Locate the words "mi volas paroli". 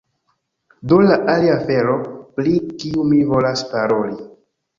3.13-4.19